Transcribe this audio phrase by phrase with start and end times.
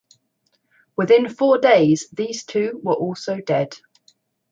[0.97, 3.77] Within four days these two were also dead.